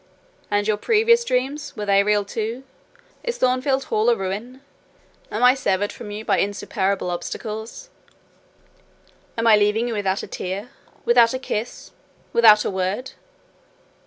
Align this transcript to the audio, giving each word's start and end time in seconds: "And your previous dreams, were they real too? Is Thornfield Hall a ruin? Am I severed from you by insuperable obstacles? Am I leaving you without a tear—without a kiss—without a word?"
"And 0.49 0.67
your 0.67 0.77
previous 0.77 1.23
dreams, 1.23 1.75
were 1.75 1.85
they 1.85 2.01
real 2.01 2.25
too? 2.25 2.63
Is 3.21 3.37
Thornfield 3.37 3.83
Hall 3.83 4.09
a 4.09 4.15
ruin? 4.15 4.61
Am 5.29 5.43
I 5.43 5.53
severed 5.53 5.91
from 5.91 6.09
you 6.09 6.25
by 6.25 6.39
insuperable 6.39 7.11
obstacles? 7.11 7.91
Am 9.37 9.45
I 9.45 9.55
leaving 9.55 9.87
you 9.89 9.93
without 9.93 10.23
a 10.23 10.27
tear—without 10.27 11.35
a 11.35 11.37
kiss—without 11.37 12.65
a 12.65 12.71
word?" 12.71 13.11